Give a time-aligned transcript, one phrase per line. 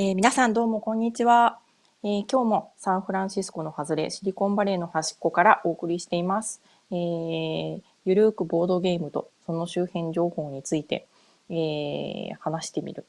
[0.00, 1.58] えー、皆さんどうもこんにちは、
[2.04, 6.62] えー、今日もサンフランシスコの外れシリコンバレーの端っこからお送りしています。
[6.92, 11.08] えー、ゆるーくボードゲームとその周辺情報について、
[11.50, 13.06] え話してみる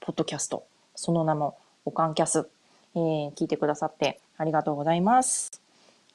[0.00, 0.64] ポッドキャスト、
[0.96, 2.48] その名もオカンキャス、
[2.96, 5.62] え聞いてくださってありがとうございます。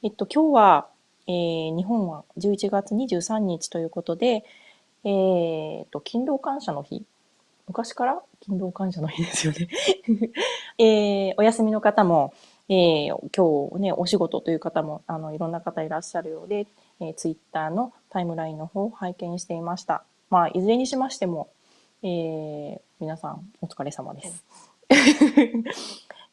[0.04, 0.88] えっと今日は、
[1.28, 1.32] え
[1.72, 4.44] 日本は11月23日ということで、
[5.06, 7.06] えー、っと勤労感謝の日
[7.72, 8.22] 昔から？
[8.42, 9.70] 勤労感謝の日ですよね
[10.78, 12.34] えー、お休みの方も、
[12.68, 16.68] えー、今日ね、お仕事という方も、あの、いろんな方いらっしゃるようで、
[17.00, 20.04] えー、ツイッターのタイムラインの方を拝見していました。
[20.30, 21.48] まあ、いずれにしましても、
[22.04, 24.44] えー、皆さんお疲れ様です。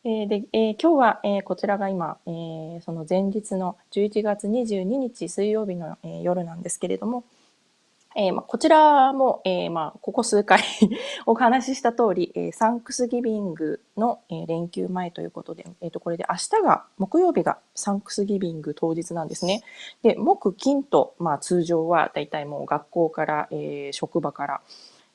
[0.04, 7.22] えー、で、えー、今日は、えー、こちらが今、えー、その前日の11月22日水曜日の、えー、夜なんですけれども、
[8.20, 10.60] えー、まあ、こちらも、えー、まあ、ここ数回
[11.24, 19.62] お話しした通り、えー、サンクスギビングの、え連休前ということで、えっ、と、これで明日が、木曜日がサンクスギビング当日なんですね。
[20.02, 24.60] で、木、金と、まあ、通常はだいたいもう学校から、え職場から、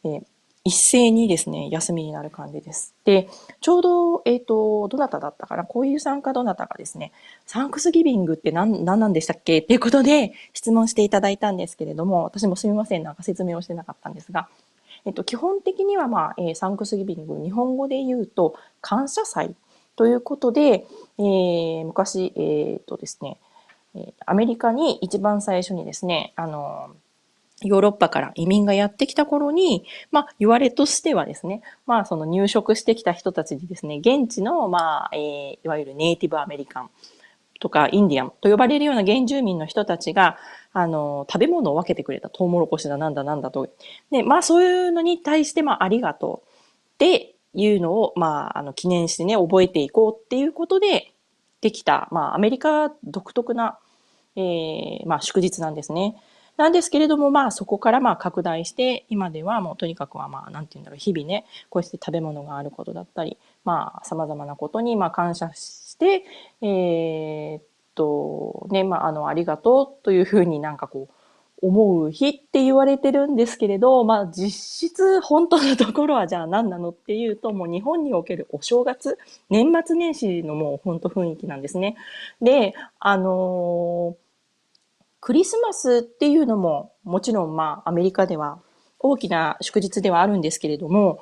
[0.05, 0.21] え
[0.65, 2.95] 一斉にですね、休みになる感じです。
[3.03, 3.27] で、
[3.59, 5.65] ちょうど、えっ、ー、と、どなただったかな？
[5.65, 7.11] こういう参加どなたがですね、
[7.45, 9.59] サンクスギビングって何、何なんでしたっけ？
[9.59, 14.47] っていうことで質問していただいたんですけれども、私もすみません、なんか説明をしてなかったんですが、
[15.05, 19.55] えっと、基本的には、まあ、えー、サンクスギビング、日本語で言うと、感謝祭
[19.97, 20.85] ということで、
[21.17, 23.37] えー、昔、えっ、とですね、
[24.25, 26.95] アメリカに一番最初にですね、あの、
[27.63, 36.89] ヨーロッパから移民がやってきた頃に、まあ、言われとしてはですね、まあ、その入植してきた人たちにですね、現地の、まあ、えー、いわゆるネイティブアメリカン
[37.59, 40.37] とかインディアンと呼ばれるような原住民の人たちが、
[40.73, 42.29] あの、食べ物を分けてくれた。
[42.29, 43.69] トウモロコシだなんだなんだと。
[44.11, 46.47] で、まあ、そういうのに対して、まあ、ありがとう
[46.95, 51.13] っていうのを、まあ、あの、記念してね、覚えていこうっていうことで、
[51.61, 53.79] できた、まあ、アメリカ独特な、
[54.35, 56.17] えー、まあ、祝日なんですね。
[56.57, 66.23] なんですけれども、まあそこからまあ拡大して、今ではもうとにかくはまあなんて言うんだろう、日々ね、こうして食べ物があることだったり、まあ様々なことにまあ感謝して、
[66.61, 67.63] えー、っ
[67.95, 71.13] と、ね、まああの、ありがとうというふうになんかこう、
[71.65, 74.51] 思う日って言われてるんですけれど、まあ実
[74.89, 79.17] 質本当のところはじゃあ何なのっていうと、もう日本におけるお正月、
[79.49, 81.95] 年末年始のもう本当雰囲気なんですね。
[82.41, 84.22] で、あのー
[85.25, 88.59] クリスマスっていうのももちろんまあアメリカでは
[88.99, 91.21] 大きな祝日ではあるんですけれども、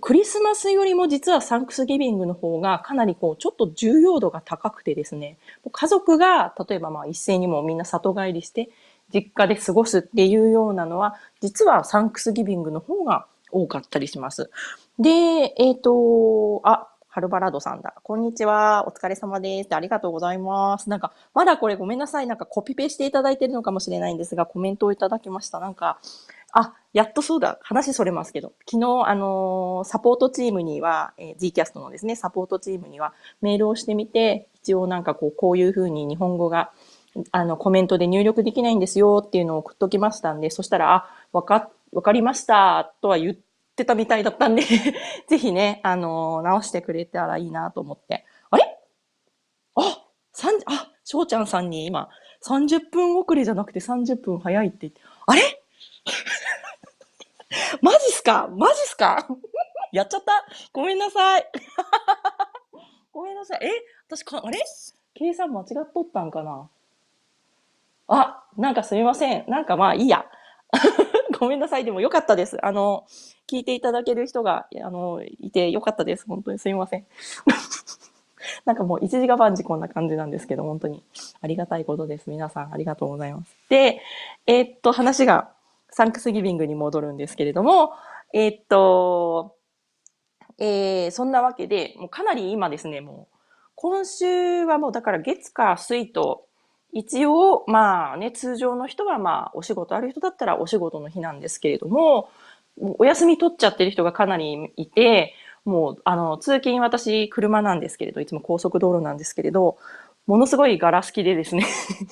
[0.00, 5.36] クリスマスよりも実はサンクスギビングの方がかなりこうちょっと重要度が高くてですね、
[5.72, 8.70] 家族が例えばまあ一斉にもみんな里帰りして
[9.12, 14.48] 実家で過ごすっていうようなのは実はサンクスギビングの方が多かったりします。
[14.98, 15.10] で、
[15.56, 17.94] えっ、ー、と、あ、ハルバラドさんだ。
[18.02, 18.86] こんにちは。
[18.86, 19.74] お疲れ様です。
[19.74, 20.90] ありがとうございます。
[20.90, 22.26] なんか、まだこれごめんなさい。
[22.26, 25.58] なんかコピペしていただいてるのかもしれないんですが、コメントをいただきました。
[25.58, 25.98] なんか、
[26.52, 27.58] あ、やっとそうだ。
[27.62, 28.52] 話それますけど。
[28.70, 36.72] 昨日、あのー、サポートチームには、えー、Gcast のですね、サポートチームにはメールをしてみて、一応なんかこう、こういうふうに日本語が、
[37.32, 43.47] あの、コメントで入力できないんですよっていうのを送っときましたんで、そしたら、あ、わか、わかりました、とは言って、
[43.78, 44.62] ってたみたいだったんで
[45.28, 48.26] ぜひね、あのー、直してくれたらいいなと思って。
[48.50, 48.78] あれ？
[49.76, 52.08] あ、三、あ、翔ちゃんさんに今、
[52.44, 55.42] 30分遅れじゃなくて30分早いって言って、あれ？
[57.80, 58.48] マジっすか？
[58.50, 59.28] マジっすか？
[59.92, 60.32] やっちゃった？
[60.72, 61.46] ごめんなさい。
[63.12, 63.60] ごめんなさい。
[63.62, 63.70] え？
[64.08, 64.58] 私か、あれ？
[65.14, 66.68] 計算間違っとったんかな？
[68.08, 69.44] あ、なんかすみません。
[69.48, 70.24] なんかまあいいや。
[71.38, 71.84] ごめんなさい。
[71.84, 72.64] でもよかったです。
[72.64, 73.06] あの、
[73.48, 76.26] 聞いていただける人が、あの、いてよかったです。
[76.26, 77.06] 本当にすみません。
[78.64, 81.02] なんかもう一時が万事こんな感じなんですけど、本当に
[81.40, 82.28] ありがたいことです。
[82.28, 83.56] 皆さんありがとうございます。
[83.68, 84.00] で、
[84.46, 85.50] えー、っと、話が
[85.90, 87.92] サンクスギビングに戻るんですけれども、
[88.32, 89.56] えー、っと、
[90.58, 93.36] えー、そんなわけで、もうかなり今ですね、もう、
[93.76, 96.47] 今週はもうだから月火水と
[96.92, 102.30] 一応、まあね、通常の人はまあ、お仕事ある人だったらお仕事の日なんですけれども、
[102.80, 109.76] お休み取っちゃってる人がかなりいて、もう、あの、通勤私、車なんですけれど、いつも高速道路なんですけれど、
[110.26, 111.64] ものすごいガラスきでですね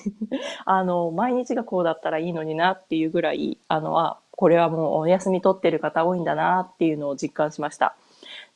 [0.65, 7.95] あの、毎日がこうだったらいいのになっていうぐらい、あの、あ、これはもうお休み取ってる方多いんだなっていうのを実感しました。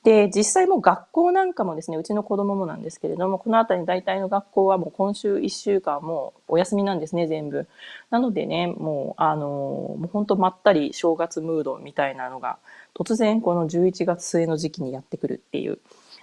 [0.04, 7.68] で、実際もう学校なんかもですね、うちの子供もなんですけれども、この辺り大体の学校はもう今週1週間もうお休みなんですね、全部。
[8.10, 12.58] なのでね、もう、あの、もう本当まったり正月ムードみたいなのが、
[12.96, 15.78] 突然この11月末の時期にやってくるっていう、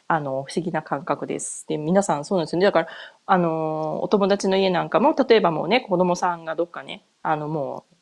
[0.09, 1.65] あの、不思議な感覚です。
[1.69, 2.67] で、皆さんそうなんですよね。
[2.67, 2.89] だから、
[3.27, 7.95] あの、お友達の家なんかも、例えばもうね、子供さんがどっかね、あの、もう、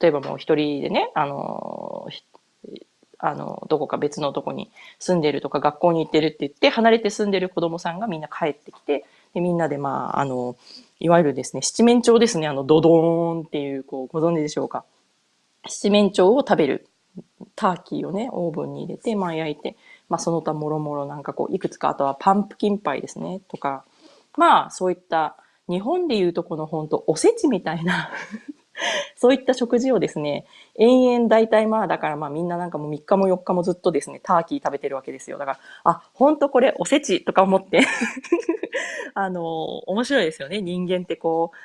[0.00, 2.08] 例えばもう一人でね、あの、
[3.26, 10.56] あの、どこか別のとこに住んでるとか学校に行ってるって言って、離れて住んでる子供さんがみんな帰ってきて、で、みんなでまあ、あの、
[11.00, 14.84] いわゆるですね、七面鳥ですね、あの、ドドーンっていう、こう、ご存知でしょうか。
[15.66, 16.86] 七面鳥を食べる。
[17.56, 19.76] ターキーをね、オーブンに入れて、まあ焼いて、
[20.08, 23.84] まあその他もろもろなんかこう、いくつか、あとはパンプキンパイですね、とか、
[24.36, 25.36] まあそういった、
[25.68, 28.10] 日本でいうとこの本当おせちみたいな
[29.16, 35.38] そういった食事をですね、延々大体まあだからまあみんななんかもう3日も4日もずっとですね、ターキー食べてるわけですよ。
[35.38, 37.86] だから、あ、ほんとこれおせちとか思って
[39.14, 40.60] あの、面白いですよね。
[40.62, 41.56] 人間ってこう、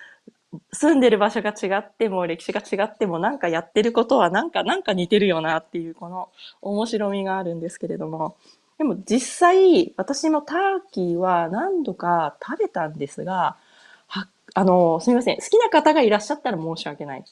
[0.71, 6.29] 住んでる場所が違っても、歴史が違っても、なんかやってることはなんか、なんか似てるよなっていう、この
[6.61, 8.35] 面白みがあるんですけれども。
[8.77, 10.57] でも実際、私もター
[10.91, 13.57] キーは何度か食べたんですが、
[14.53, 15.37] あの、すみません。
[15.37, 17.23] 好きな方がいらっしゃったら申し訳ない。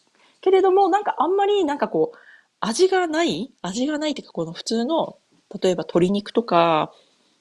[0.41, 2.17] けれども、なんかあんまりなんかこう、
[2.59, 5.17] 味がない味がないっていうか、この普通の、
[5.61, 6.91] 例えば鶏肉とか、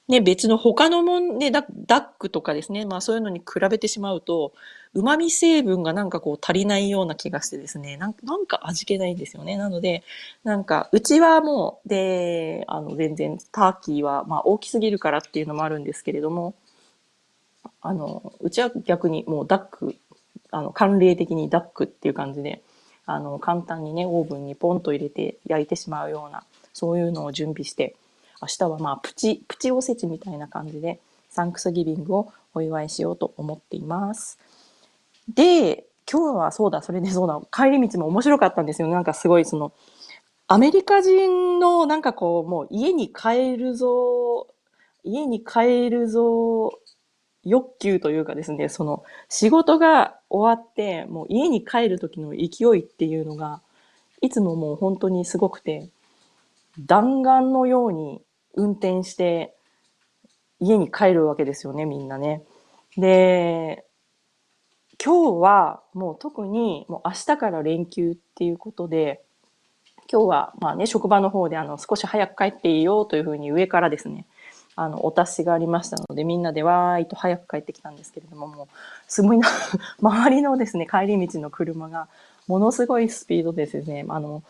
[0.07, 4.53] ね、別の他のもんね、ダックとかですね、まあそういうのに比べてしまうと、
[4.93, 9.57] 旨味成分がなんかこう足りないような気がしてですね、なんなんか味気ないんですよね。
[9.57, 10.03] なので、
[10.45, 16.55] なんか、うちはもう、で、あの、全然ターキーは、まあ大きすぎるからっていうのもあるんですけれども、
[17.81, 19.95] あの、うちは逆にもうダック、
[20.51, 22.61] あの、慣例的にダックっていう感じで、
[23.05, 26.43] あの、簡単にね、オーブンにポンと入れて焼いてしまうような、
[26.73, 27.95] そういうのを準備して、
[28.41, 30.99] 明日はまあ、プチ、プチおせちみたいな感じで、
[31.29, 34.37] サンクスギビングをお祝いしようと思っています。
[35.33, 38.87] で、今日はそうだ、それでそうだ、帰り道も面白かったんですよ。
[38.87, 39.71] なんかすごいその、
[40.47, 44.47] アメリカ人のなんかこう、もう家に帰るぞ、
[45.03, 46.79] 家に帰るぞ
[47.47, 53.61] 欲求というかですね、その仕事が終わって、もう家に帰る時の勢いっていうのが、
[54.21, 55.89] いつももう本当にすごくて、
[56.79, 58.21] 弾丸のように
[58.55, 59.55] 運転して
[60.59, 62.43] 家に帰るわけですよね、みんなね。
[62.97, 63.85] で、
[65.03, 69.21] 今日はもう特にもう明日から連休っていうことで、
[70.11, 74.25] 今日はまあね、職場の方であの少し早く帰っていいよというふうに上からですね、
[74.77, 78.67] あの、お達しがありましたので、みんなでわーいと早く帰ってきたんですけれども、もう、
[79.07, 79.47] すごいな、
[79.99, 82.07] 周りのですね、帰り道の車が、
[82.47, 84.43] ものすごいスピードですね、あの、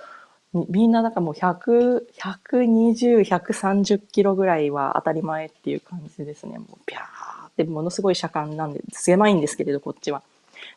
[0.69, 6.59] みんななんかもう100、120、130キロぐらいは当たり前っていう感じですね。
[6.59, 10.24] もうピャーってものすごい車間なんで、狭いんですけれど、こっちは。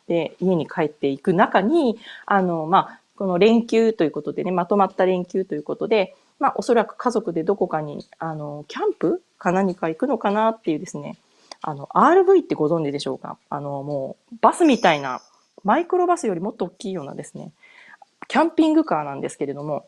[0.07, 11.15] で、家に帰っていく中に、あの、まあ、この連休ということでね、まとまった連休ということで、まあ、おそらく家族でどこかに、あの、キャンプか何か行くのかなっていうですね、
[11.61, 13.37] あの、RV ってご存知でしょうか？
[13.51, 15.21] あの、もう、バスみたいな、
[15.63, 17.51] マイクロバスよりもっと大きいようなですね、
[18.27, 19.85] キャンピングカーなんですけれども、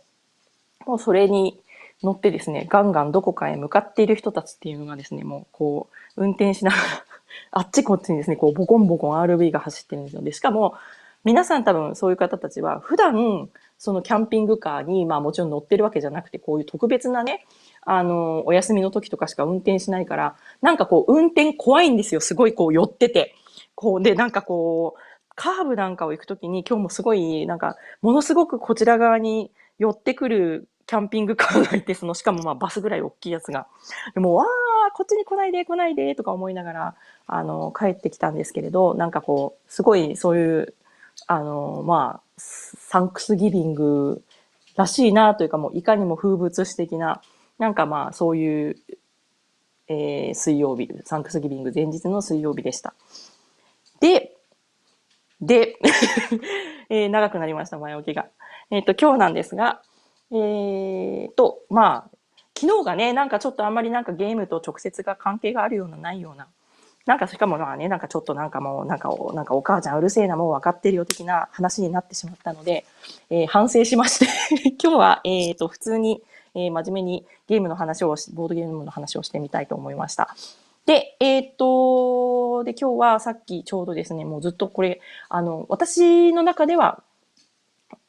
[0.86, 1.60] もうそれに
[2.04, 6.84] 乗ってですね、ガンガンどこかへ向かっている人たちっていうのがですね、もうこう、運転しながら
[7.50, 10.22] あっちこっちにですね、こう、ボコンボコン RV が走ってるんですよ。
[10.22, 10.76] で、しかも、
[11.24, 13.50] 皆さん多分そういう方たちは、普段、
[13.84, 17.46] そのキャンピングカーに、まあもちろん乗ってるわけじゃなくて、こういう特別なね、
[17.82, 22.22] あの、お休みの時とかしか運転しないから、なんかこう、運転怖いんですよ。
[22.22, 23.36] すごいこう、寄ってて。
[23.76, 25.02] こう、で、なんかこう、
[25.36, 33.68] カーブなんかを行くときに、今日もすごい、なんか、ものすごくこちら側に寄ってくるキャンピングカーがいて、その、しかもまあバスぐらい大きいやつが。
[34.14, 34.48] でも、わー、
[34.96, 36.96] こっちに来ないで、来ないで、とか思いながら、
[37.28, 40.74] あの、帰ってきたんですけれど、なんかこう、すごいそういう、
[41.28, 44.24] あの、まあ、サンクスギビング
[44.76, 47.22] らしいなというか、もういかにも風物詩的な、
[47.60, 48.76] なんかまあ、そういう、
[49.88, 52.94] えー、水曜日、サンクスギビング前日の水曜日でした。
[54.00, 54.36] で、
[55.42, 55.78] で、
[56.90, 58.28] えー、長くなりました、前置きが。
[58.72, 59.82] えっ、ー、と、今日なんですが、
[60.32, 62.18] えー、と、まあ、
[62.58, 66.48] 昨日がね、なんかちょっとあんまりなんかゲームと直接が関係があるような、ないような、
[67.06, 72.86] なんかしかもまあね、なんかちょっとなんかもう、なんかお、なんかお母ちゃんうるせえな、もう分かってるよ的な話になってしまったので、
[73.30, 76.24] えー、反省しまして 今日は、えっ、と、普通に、
[76.56, 80.34] えー、真面目にゲームの話をボードゲームの話をしてみたいと思いました。
[80.86, 87.04] で、えっ、と、で、今日はさっきちょうどですね、もうずっとこれ、あの、私の中では、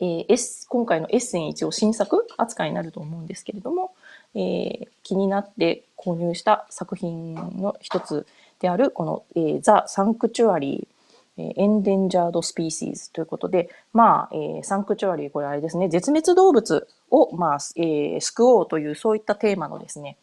[0.00, 3.92] えー、今回のエッセン一応新作扱いになると思うんですけれども、
[4.34, 8.26] えー、気になって購入した作品の一つ
[8.60, 20.16] である、この、えー、 The Sanctuary、Endangered Species ということで、まあ、えー、サンクチュアリー、これあれですね、絶滅動物を、まあ、えー、救おうという、そういったテーマのですね、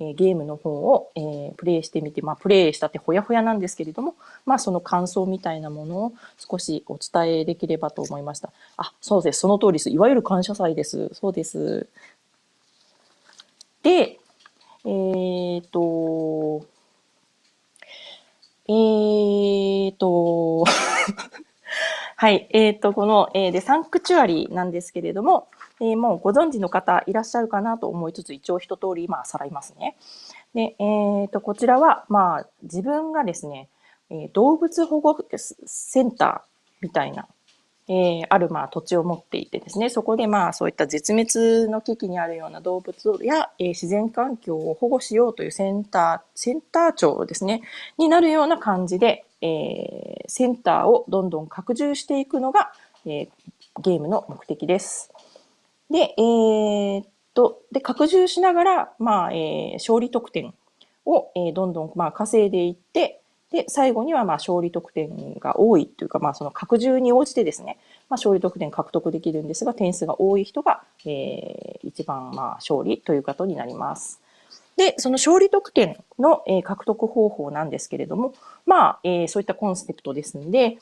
[0.00, 4.14] えー、ゲームの方を、えー、プレイしてみて、まあ、プレイしたってほやほやなんですけれども、
[4.46, 8.50] まあ、その感想みたいなものを少しお伝えできればと思いました。
[8.78, 9.40] あ、そうです。
[9.40, 9.90] その通りです。
[9.90, 11.10] いわゆる感謝祭です。
[11.12, 11.86] そうです。
[13.82, 14.18] で、
[14.86, 16.66] えー、っと、
[18.66, 20.64] えー、と、
[22.16, 22.48] はい。
[22.50, 25.48] えっ、と、この、えー、で、サンクチュアリーなんですけれども、
[25.80, 29.96] えー、もうご存知の方いらっしゃるかなと思いつつ、一応一通り、今、さらいますね。
[30.54, 33.68] で、えっ、と、こちらは、まあ、自分がですね、
[34.10, 35.18] え動物保護
[35.66, 37.26] センターみたいな
[37.86, 47.62] えー、あるまあ土地を持っていてですね、そこでまあそういった絶滅の危機にあるような動物や、えー、自然環境を保護しようというセンター、センター長ですね、
[47.98, 52.72] になるような感じで、えー、センターをどんどん拡充していくのが、
[53.06, 53.28] え
[53.82, 55.12] ゲームの目的です。
[55.90, 60.54] で、えー、っと、で、拡充しながら、まあ、え勝利得点
[61.04, 63.20] を、えどんどんまあ稼いでいって、
[63.54, 74.20] で、最後にはまあ勝利得点が多いというか、まあその拡充に応じてですね、まあ勝利得点獲得できるんですが、点数が多い人が、えー、一番まあ勝利ということになります。
[74.76, 78.34] で、その勝利得点の、え、獲得方法なんですけれども、
[78.66, 80.78] まあ、えー、そういったコンセプトですので、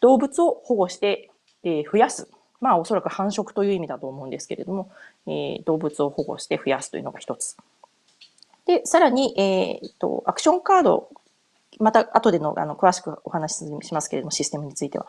[0.00, 1.28] 動物を保護して、
[1.64, 2.28] えー、増やす。
[2.60, 4.92] まあ、おそらく繁殖という意味だと思うんですけれども、
[5.26, 7.56] えー、動物を保護して増やすというのが一つ。
[8.66, 11.08] で、さらに、えー、と、アクションカード
[11.82, 15.06] また後でのあの詳しくお話ししますけれども、システムについては。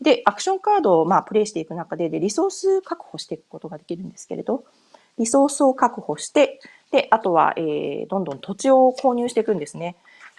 [0.00, 4.64] で、アクションカードをまあプレイしていく中でで、リソース確保していくことができるんですけれど、
[5.18, 9.96] リソースを確保して、で、あとは、えー、どんどん土地を購入していくんですね。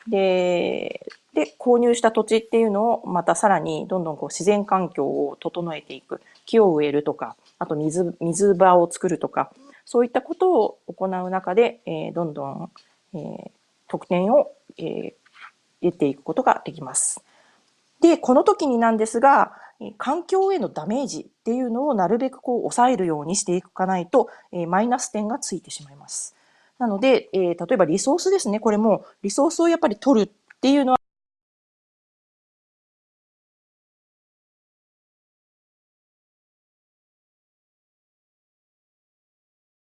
[0.07, 6.21] で、で、購入した土地っていうのをまたさらにどんどんこう自然環境を整えていく。
[6.45, 9.51] 木を植えるとか、あと水、水場を作るとか、
[9.85, 12.71] そういったことを行う中で、えー、どんどん、
[13.13, 13.51] えー、
[13.87, 15.13] 得点を、えー、
[15.81, 17.23] 得ていくことができます。
[18.01, 19.53] で、この時になんですが、
[19.97, 26.35] 環境へのダメージっていうのをなるべくこう抑えるようにしていかないと、えマイナス点がついてしまいます。
[26.77, 28.59] なので、えー、例えばリソースですね。
[28.59, 30.95] これもリソースをやっぱり取るっていうの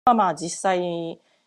[0.06, 0.80] はまあ実際、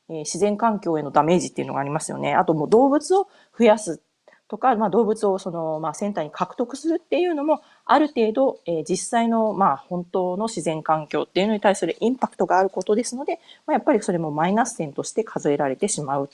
[0.09, 2.35] えー、自然環境へのダメージっていうのがありますよね。
[2.35, 4.01] あともう動物を増やす
[4.49, 16.31] とか、まあ、動物をその、まあ、センターに獲得するっていうのも、ある程度、えー、実際の、まあ、本当の自然環境っていうのに対するインパクトがあることですので、まあ、やっぱりそれもマイナス点として数えられてしまう。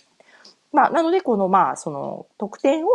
[0.73, 2.91] まあ、なので、この、まあ、その、得点を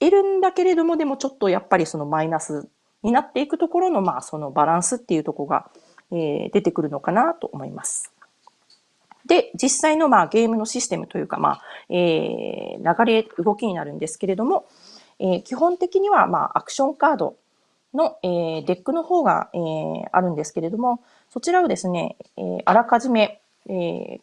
[0.00, 2.68] 得るんだけれども、でもちょっとやっぱりそのマイナス
[3.02, 5.70] になっていくところの、まあ、そのバランスっていうとこが、
[6.10, 8.13] えー、出てくるのかなと思います。
[9.26, 14.66] で、実際のまあゲームのシステムというか、まあ、えー、流れ、動きになるんですけれども、
[15.18, 17.36] えー、基本的にはまあアクションカード
[17.94, 21.00] の、えー、デックの方が、えー、あるんですけれども、
[21.30, 24.20] そちらをですね、えー、あらかじめ、えー、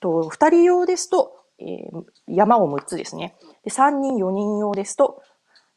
[0.00, 3.34] と、2人用ですと、えー、山を6つですね。
[3.64, 5.22] で3人、4人用ですと、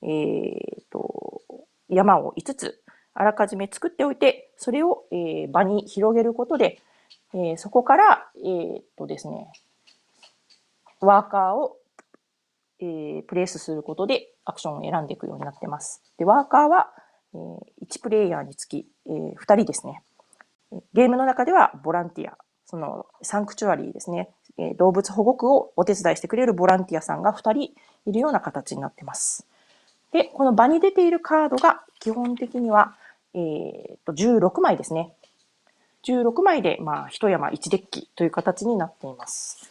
[0.03, 1.41] えー、と、
[1.89, 2.81] 山を5つ、
[3.13, 6.79] あらかじめ作っておいて、それを、えー、場に広げることで、
[7.33, 9.51] えー、そこから、えー、っとですね、
[10.99, 11.77] ワーカーを、
[12.79, 16.01] えー、プレイスすることでアクションを選んでいくようになってます。
[16.17, 16.91] で、ワーカーは、
[17.33, 20.03] えー、1プレイヤーにつき、えー、2人ですね。
[20.93, 27.73] ゲームの中ではボランティア、そのサンクチュアリーですね、えー、動物保護区をお手伝いしてくれるボランティアさんが2人
[28.05, 29.47] いるような形になってます。
[30.11, 32.95] で、この場に出ているカードが基本的には、
[33.33, 35.13] えー、と16枚ですね。
[36.03, 39.69] 16枚で、まあ、一山一デッキという形になっています。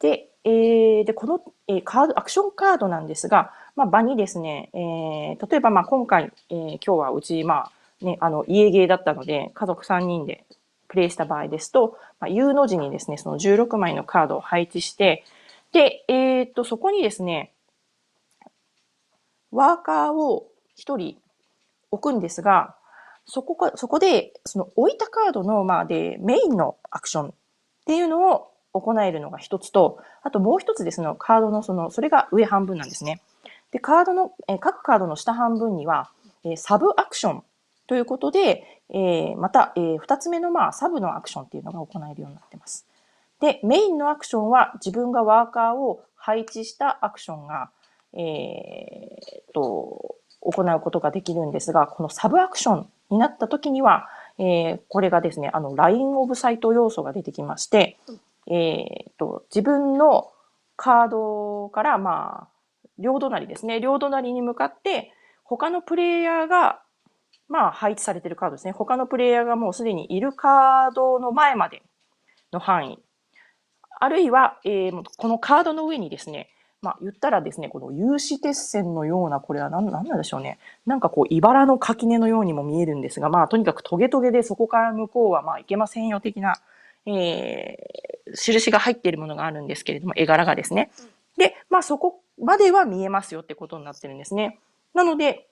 [0.00, 7.70] で、えー、で、この、えー、カード、アクションカードなんですが、まあ、場にですね、えー、例えば、まあ、今回、えー、今日はうち、ま
[8.00, 10.44] あ、ね、あの、家芸だったので、家族3人で
[10.88, 15.24] プレイした場合ですと、まあ、U の字にですね、その16枚のカードを配置して、
[15.72, 17.52] で、えっ、と、そこにですね、
[19.50, 21.16] ワーカーを1人
[21.92, 22.74] 置くんですが、
[23.24, 27.32] そこか、そこで、その置いたカードの、まあ、で、メインのアクションっ
[27.86, 33.20] ていうのを行えるのが一つと、あともう一つですね、カードのその、それが上半分なんですね。
[33.70, 36.10] で、カードの、え各カードの下半分には、
[36.44, 37.44] えサブアクション
[37.86, 42.86] ということで、えー、また、えー、2つ目の、まあ、サブのアクションっていうのが行えるようになってます。
[43.40, 47.70] で、メインのアクションは自分がワーカーを配置したアクションが、
[48.14, 54.08] えー、と、行うことができるんですが、このサブアクションになった時には、
[54.38, 57.98] えー、これがですね、あの、ラインオブサイト要素が出てきまして、
[58.48, 60.32] えー、と、自分の
[60.76, 62.48] カードから、まあ、
[62.98, 65.12] 両隣ですね、両隣に向かって、
[65.44, 66.80] 他のプレイヤーが、
[67.48, 68.72] まあ、配置されているカードですね。
[68.72, 71.82] 他のプレイヤーがもうすでにいるカードの前まで
[72.52, 72.98] の範囲。
[74.00, 76.48] あるいは、えー、このカードの上にですね、
[76.82, 80.58] まあ、言ったらですね、この有刺鉄線のような、これは何なんでしょうね。
[80.84, 86.56] なんかこう、茨の垣根のようにも見えるんですが、まあ、とにかくトゲトゲでそこから向こうは、まあ、いけませんよ的な、
[87.06, 90.90] えー、印が入っているものがあるんですけれども、絵柄がですね。
[91.38, 94.58] で、まあ、そこまでは見えますよってことになってるんですね。
[94.92, 95.48] なので、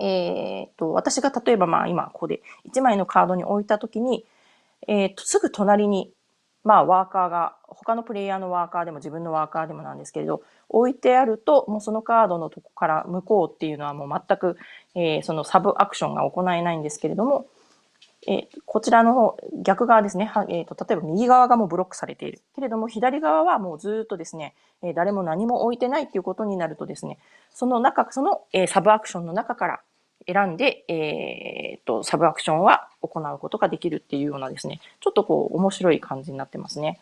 [0.00, 4.26] えー、と、私が例えばまあ今ここで1枚のカードに置いたときに、
[4.86, 6.12] えー、っと、すぐ隣に
[6.64, 14.56] まあ、ワーカーが、他のプレイヤーのワーカーでも自分のワーカーでもなんですけれど、置いてあると、もうそのカードのとこから向こうっていうのはもう全く、
[14.94, 17.46] えー、そのサブアクションが行えないんですけれども、
[18.26, 22.42] えー、こちらの、逆側ですね、えーと、例えば右側がもうブロックされている。
[22.54, 27.18] けれども、左側はもうずっとですね、えー、誰も何も置いてないっていうことになるとですね、
[27.50, 29.80] その中、その、えー、サブアクションの中から、
[30.30, 37.00] 選んで、えー、と、サブアクションは行うことができるっていうようなですね、ちょっとこう、面白い感じになってますね。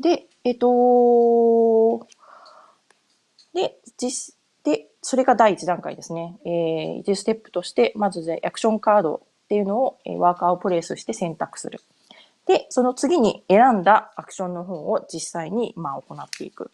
[0.00, 2.08] で、えっ、ー、と、
[3.54, 4.34] で、実、
[4.64, 6.36] で、それが第一段階ですね。
[6.44, 11.80] えー、1ステップとして、まずアクションカードっていうのを、え、ワーカーをプレイスして選択する。
[12.46, 16.72] で、その次に選んだアクションの方を実際に、まあ、行っていく。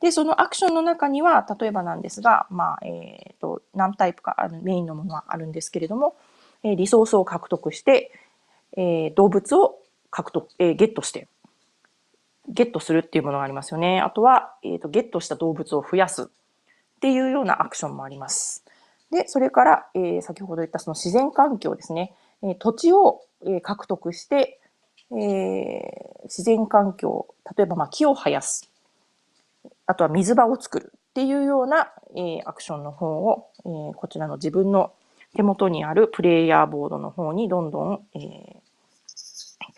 [0.00, 6.16] で、そのアクションの中には、例えばなんですが、まあ、えっ、ー、と、何タイプかある、メインのものはあるんですけれども、
[6.62, 8.12] え、リソースを獲得して、
[8.76, 11.28] え、動物を獲得、え、ゲットして、
[12.48, 14.00] ゲットするっていうものがありますよね。
[14.00, 16.26] あとは、えっ、と、ゲットした動物を増やすっ
[17.00, 18.64] ていうようなアクションもあります。
[19.10, 22.14] で、それから、えー、先ほど言ったその自然環境ですね。
[22.42, 24.60] えー、土地を、えー、獲得して、
[25.10, 28.70] え、自然環境、例えばまあ木を生やす。
[29.88, 34.92] あとは水場を作るっていうような、えー、アクションの方を、えー、こちらの自分の
[35.34, 38.68] 手元にあるプレイヤーボードの方にどんどん、えー、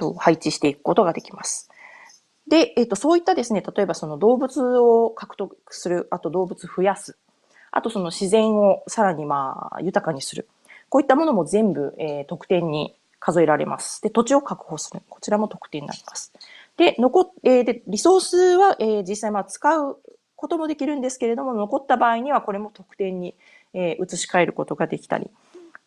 [0.00, 1.68] と配置していくことができます。
[2.48, 7.16] で、えっ、ー、と、そういったですね、例えばその動物を獲得する、あと動物増やす、
[7.70, 10.48] あとその自然をさらにまあ豊かにする。
[10.88, 14.02] こういったものも全部、えー、得点に数えられます。
[14.02, 15.02] で、土地を確保する。
[15.08, 16.32] こちらも得点になります。
[16.80, 19.98] で、残えー、で、リソースは、えー、実際まあ使う
[20.34, 23.34] こともできるんですけれども、残った場合にはこれも得点に、
[23.74, 25.30] えー、移し替えることができたり、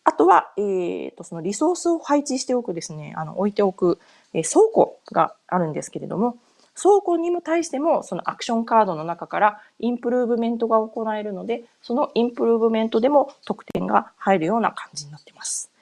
[0.04, 3.98] あとは、えー、と、そのリソースを配置しておくですね、あの、置いておく、
[4.34, 6.38] えー、倉庫があるんですけれども、
[6.80, 15.72] 倉庫にも対しても、そのアクションカードの中からインプルーブメントが行えるので、そのインプルーブメントでも得点が入るような感じになっています。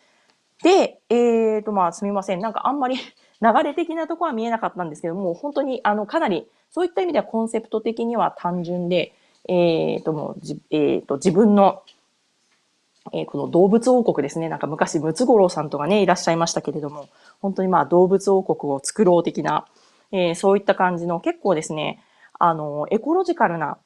[0.63, 2.41] で、えーと、まあ、すみません。
[2.41, 2.97] なんかあんまり
[3.43, 9.15] 流れ的なとこは見えなかったんですけども、本当に、あの、かなり、そういった意味ではコンセプト的には単純で、
[9.49, 11.83] えーと、もう、じえーと、自分の、
[13.13, 14.49] えー、この動物王国ですね。
[14.49, 17.09] なんか昔、ムツゴロウさんとかね、いらっしゃいましたけれども、
[17.41, 19.67] 本当にまあ、動物王国を作ろう的な、
[20.13, 22.01] えー、そういった感じの、結構ですね、
[22.39, 23.77] あの、エコロジカルな、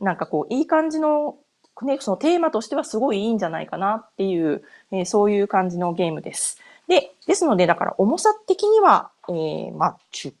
[0.00, 1.36] なんかこう、いい感じの
[1.82, 6.58] ね、そのテーマとしてはすごいいいんじゃないかなっていう、えー、そういう感じのゲームです。
[6.88, 10.34] で、ですので、だから重さ的には、えー、まあ、10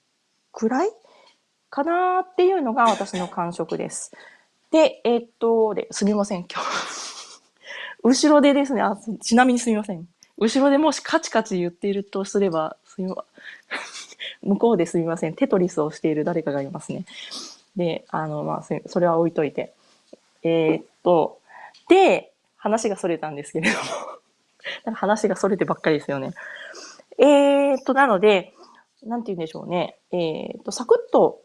[0.52, 0.90] くらい
[1.70, 4.12] かなっていうのが私の感触です。
[4.70, 6.68] で、えー、っと、で、すみません、今日。
[8.04, 10.06] 後ろでですねあ、ちなみにすみません。
[10.36, 13.24] 後ろでもしカチカチ言っているとすれば、すみま、
[14.42, 15.34] 向こうですみません。
[15.34, 17.06] テトリスをしている誰かがいますね。
[17.76, 19.72] で、あの、まあ、それは置いといて。
[20.42, 21.38] えー、っと、
[21.88, 23.84] で、話がそれたんですけれども
[24.84, 26.32] なんか話がそれてばっかりですよね。
[27.18, 28.54] えー、っと、なので、
[29.04, 29.96] なんて言うんでしょうね。
[30.12, 31.42] えー、っと、サクッと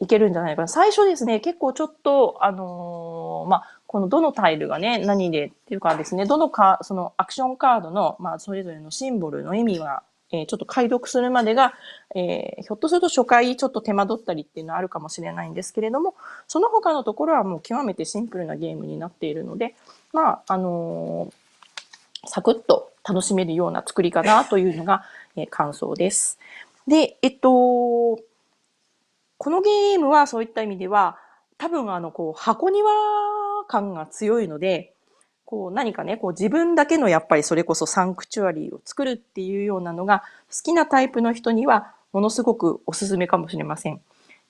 [0.00, 0.68] いけるんじゃないかな。
[0.68, 11.74] 最初ですね、結構ちょっと、あのー、まあ、このどのタイルがね、何でっていうかですね、どのか、そのアクションカードの、まあ、それぞれのシンボルの意味が、えー、ちょっと解読するまでが、
[12.14, 16.14] えー、ひょっとすると初回ちょっと手間取ったりっていうのはあるかもしれないんですけれども、
[16.46, 19.74] その他のところはもう極めてシンプルなゲームになっているので、
[20.12, 21.39] まあ、あのー
[22.26, 25.04] サクッと楽しめるような作りかなというのが、
[25.36, 26.38] え感想です。
[26.86, 28.20] で、えっと、こ
[29.50, 31.18] のゲームはそういった意味では、
[31.56, 32.90] 多分あの、こう、箱庭
[33.68, 34.94] 感が強いので、
[35.50, 44.00] こう何かね、こう自分だけのやっぱりそれこそサンクチュアリーを作るっていうようなのが好きなタイプの人にはものすごくおすすめかもしれません。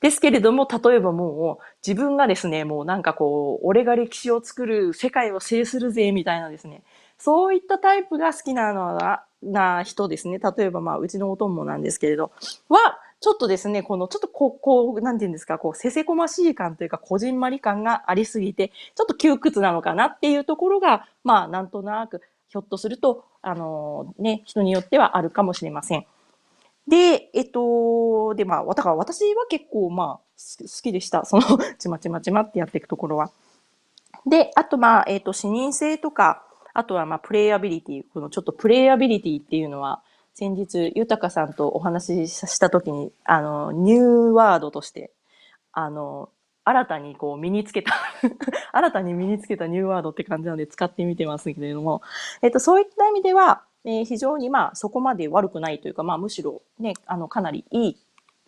[0.00, 6.83] ですけれども、例えばもう自分がですね、もうなんかこう、俺が歴史を作る、世界を制するぜ、みたいなですね、
[7.20, 10.38] そういったタイプが好きなのは、な人ですね。
[10.38, 12.33] 例えばまあ、うちのお供なんですけれど、
[12.68, 26.06] は、ちょっとですね、この、ちょっとこう、こう、なんていうんですか、こう、せせこましい感というか、こじんまり感がありすぎて、ちょっと窮屈なのかなっていうところが、まあ、なんとなく、ひょっとすると、あのー、ね、人によってはあるかもしれません。
[26.88, 30.18] で、えっと、で、まあ、だから私は結構、まあ、
[30.59, 31.26] 好きでした。
[31.26, 31.42] その、
[31.78, 33.30] ちまちまちまってやっていくところは。
[34.26, 36.42] で、あと、まあ、えっと、視認性とか、
[36.74, 38.02] あとは、まあ、プレイアビリティ。
[38.12, 40.02] このちょっとプレイアビリティっていうのは、
[40.35, 45.12] 先日、豊さんとお話ししたときに、あの、ニューワードとして、
[45.72, 46.30] あの、
[46.64, 47.92] 新たにこう身につけた
[48.72, 52.02] 新たに身につけたニューワードって感じなので使ってみてますけれども、
[52.42, 57.96] えっと、そういった意味では、えー、非常にまあそこまで悪くないというか、まあむしろね、あの、かなりいい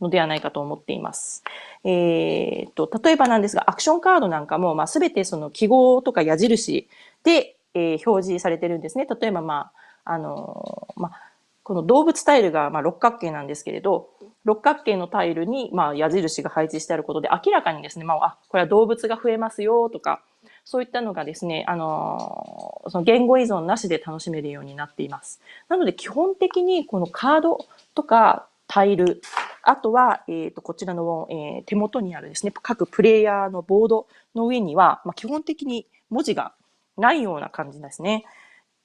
[0.01, 1.43] のではないかと思っています。
[1.85, 6.89] えー、っと、例えばなんですが、アクションカードなんかも、まあ、すべてその記号とか矢印
[7.25, 9.07] で、えー、表示されてるんですね。
[9.21, 9.73] 例えば、ま
[10.05, 11.33] あ、あのー、まあ、
[11.63, 14.11] この動物タイルがまあ六角形なんですけれど、
[14.45, 20.23] 六角形のタイルにまあ矢印が配置してあることで明らかにですね、まあ、あ、これは動物が増えますよとか、
[20.65, 25.41] そういったのがですね、あのその言語依存なしで楽しめるようになっています。
[25.69, 27.59] なので基本的にこのカード
[27.95, 29.21] とかタイル、
[29.63, 36.55] あとは、えっ、ー、と、こちらの、えー、手元にあるですね、各プレイヤーのボードの上には、まあ、基本的に文字が
[36.97, 38.25] ないような感じですね。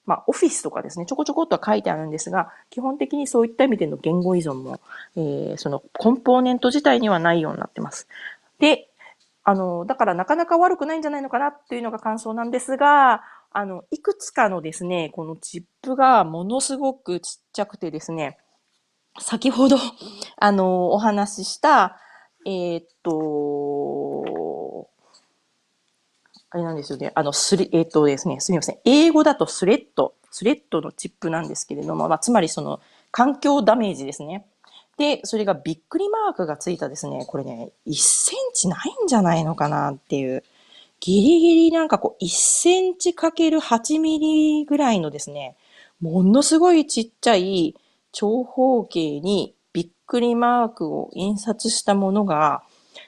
[0.05, 4.79] まあ、オフィスとかですね、ちょこちょこっとは書いてあるんですが、基本的にそういった意味での言語依存も、
[5.17, 8.07] えー、そのコンポーネント自体にはないようになってます。
[8.57, 8.89] で、
[9.43, 18.37] あの、だからなかなか悪くないんじゃないのかなっていうのが感想なんですが、あの、いくつかのですね、このチップがものすごくちっちゃくてですね、
[19.19, 19.77] 先ほど、
[20.37, 21.97] あの、お話しした、
[22.45, 24.46] えー、っと、
[26.49, 27.11] あれなんですよね。
[27.15, 28.77] あの、スレ、えー、とですね、すみません。
[28.85, 32.79] 英語だとスレッド、スレッドのチップなんですけれども、まあ、つまりその、
[33.11, 34.45] 環境ダメージですね。
[34.97, 40.43] で、それがびっくりマークがついたですね、これね、1センチないんじゃないのかなっていう、
[40.99, 45.55] ギリギリなんかこう、1センチかける8ミリぐらいのですね、
[46.01, 47.75] ものすごいちっちゃい
[48.11, 52.63] 長方形にびっくりマークを印刷したものが、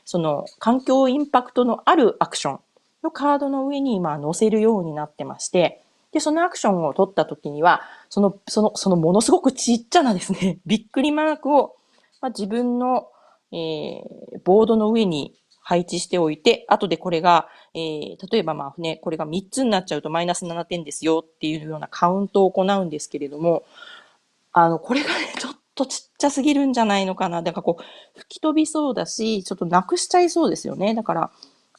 [0.06, 2.60] その環境インパクトのあるアクション
[3.03, 11.75] のカードの上に今載せるようになってまして、で、そのアクションを取った時には、その、その、そのものすごくちっちゃなですね、 びっくりマークを
[12.21, 13.07] まあ、自分の、
[13.51, 14.01] えー、
[14.43, 23.63] ボードの上に配置しておいて、後でこれが、えー、例えばまあね、これが3つになっちゃうとマイナス7点ですよっていうようなカウントを行うんですけれども、
[24.51, 27.41] あの、これがね、 ちょっとちっちゃすぎるんじゃないのかな。
[27.41, 30.93] だからこう、吹き飛びそうだし、ちょっとなくしちゃいそうですよね。
[30.95, 31.31] だから、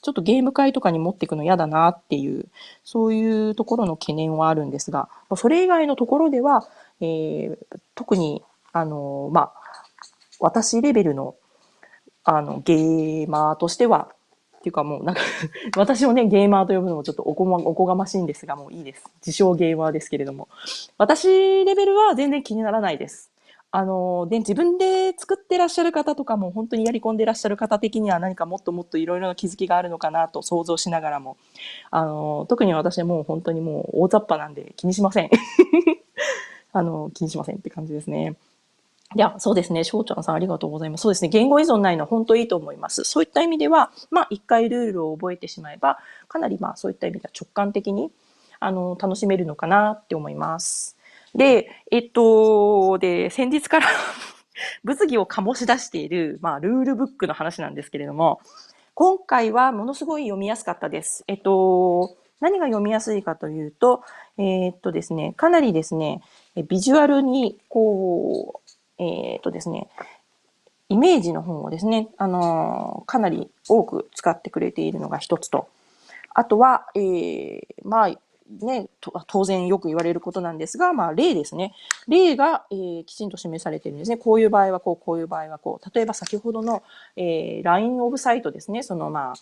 [0.02, 2.46] ちょっとゲーム会とかに持っていくの嫌だなっていう、
[2.84, 6.66] そういうところの懸念はあるんですが、それ以外のところでは、
[7.00, 7.58] えー、
[7.94, 9.52] 特に、あの、まあ、
[10.38, 11.34] 私レベルの、
[12.24, 14.10] あの、ゲーマーとしては、
[14.60, 15.22] っていうかもうなんか
[15.76, 19.04] 私をね、ゲーマーと呼ぶのもちょっとおこま、おこがましいんですが、もういいです。
[19.26, 20.48] 自称ゲーマーですけれども。
[20.98, 23.29] 私レベルは全然気にならないです。
[23.72, 31.36] あの、で、自分で作ってらっしゃる方とかも、本当にやり込んでらっしゃる方的には何かもっともっといろいろな気づきがあるのかなと想像しながらも、
[31.92, 35.30] あの、特に私はもう本当にもう大雑把なんで気にしません。
[36.72, 38.34] あの、気にしませんって感じですね。
[39.16, 39.82] いや、そうですね。
[39.84, 41.02] 翔ちゃんさんありがとうございます。
[41.02, 41.28] そうですね。
[41.28, 43.04] 言語依存ないのは本当いいと思います。
[43.04, 48.10] そういった意味では、まあ、一回ルールを覚えてしまえば、かなりまあ、そういった意味では直感的に、
[48.60, 50.96] あの、楽しめるのかなって思います。
[51.34, 53.86] で、えっと、で、先日から
[54.84, 58.40] 物議を醸し出している、まあ、ルールブックの話なんですけれども、
[58.94, 61.24] 今回はものすごい読みやすかったです。
[61.26, 64.02] えっと、何が読みやすいかというと、
[64.38, 66.22] えー、っとですね、かなりですね、
[66.68, 68.60] ビジュアルに、こ
[68.98, 69.88] う、えっ、とですね、
[70.88, 75.68] イメージの本をですね、あのー、かなり多く使ってくれているのが一つと、
[76.34, 78.10] あとは、えー、まあ、
[78.50, 78.88] ね、
[79.26, 81.72] 当然よく言われることなんですが、まあ、例ですね。
[82.08, 84.16] 例が、えー、きちんと示されているんですね。
[84.16, 85.94] こういう場合はこう、こういう場合はこう。
[85.94, 86.82] 例えば先ほどの、
[87.16, 88.82] えー、LINE オブサイトですね。
[88.82, 89.34] その、まあ、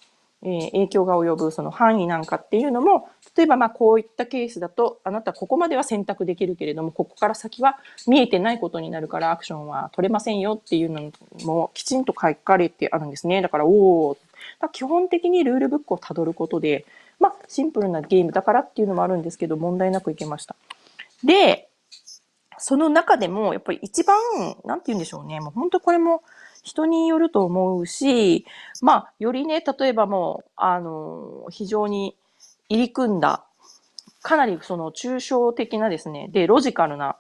[0.43, 11.11] えー、影響が及ぶその範囲なんかっていうのも、例えばまあこういったケースだと、あなたここまでは選択できるけれども、ここから先は見えてないことになるからアクションは取れませんよっていうの
[11.45, 13.43] もきちんと書かれてあるんですね。
[13.43, 14.17] だから、おお、
[14.73, 16.85] 基本的にルールブックをたどることで、
[17.19, 20.57] まあ、シンプルなゲームだからっていうのもあるんですけど、問題なくいけました。
[21.25, 21.69] で、
[22.59, 24.17] その中でも、やっぱり一番、
[24.65, 25.41] なんて言うんでしょうね。
[25.41, 26.23] もう本当これも
[26.63, 28.47] 人によると思うし、
[28.83, 32.17] まあ、よりね、例えばもう、あの、非常に
[32.69, 33.45] 入り組んだ、
[34.23, 37.17] かなりその抽象的なですね、で、ロジカルな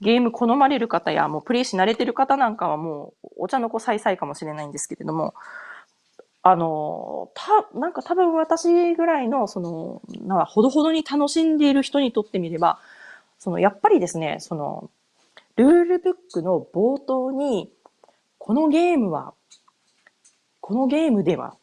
[0.00, 5.34] ゲーム好まれる方や、もうプレイし慣れてる方なんかはもう、お茶の子さいさいかもしれないんですけれども、
[6.46, 12.78] あの、た、なんか多分私ぐらいの、その、なんかほどほどに楽しんでいる人にとってみれば、
[13.38, 14.90] その、やっぱりですね、その、
[15.56, 17.72] ルールブックの冒頭に、
[18.36, 19.32] このゲームは、
[20.60, 21.56] このゲームでは、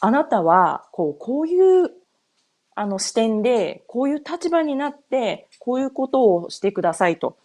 [0.00, 1.92] あなたは、こう、こういう、
[2.74, 7.36] あの視点で、こういう立場になって、こういうことをしてくださいと。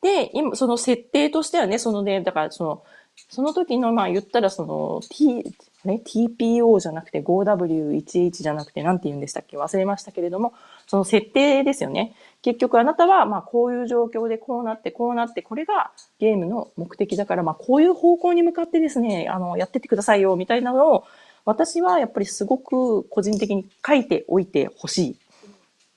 [0.00, 2.82] で、今、その設定としてはね、そのね、だからその、
[3.28, 5.44] その時の、まあ言ったらその、T、
[5.84, 9.56] ね、TPO じゃなくて 5W11 じゃなくて何て言うんでしたっけ？
[9.56, 10.52] 忘れましたけれども、
[10.86, 12.14] その設定ですよね。
[12.42, 21.04] 結局あなたは、まあこういう状況でこうなってこうなって、これがゲームの目的だから、まあこういう方向に向かってですね、あの、やっててくださいよ、みたいなのを、
[21.46, 25.16] 私はやっぱりすごく個人的に書いておいてほしい。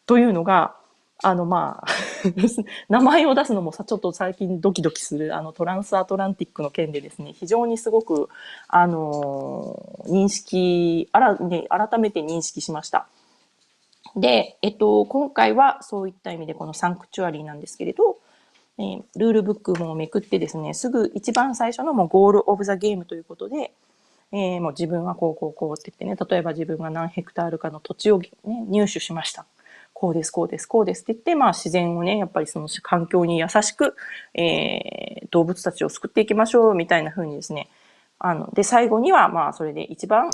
[0.05, 0.76] というのが、
[1.23, 1.87] あの、まあ
[2.89, 8.29] 名前を出すのもさ、ちょっと最近ドキドキする、あの、トランスアトランティックの件でですね、非常にすごく、
[8.67, 13.07] あの認識、あら、ね、改めて認識しました。
[14.15, 18.17] で、えっと、今回はそういった意味でこのサンクチュアリーなんですけれど、
[18.79, 23.73] えー、ルールブックもめくってですね、すぐ一番最初のもうゴールオブザゲームということで、
[24.31, 28.29] えー、もう自分はこうこうこうって言ってね、例えば自分が何ヘクタールかの土地を、ね、
[28.67, 29.45] 入手しました。
[29.99, 33.95] こうです、こうです、こうですって言って、まあ自然をね、やっぱりその環境に優しく、
[34.35, 37.67] えー、動物たちを救っていきましょうみたいな風にですね、
[38.19, 40.29] あの、で、最後にはまあそれで一番、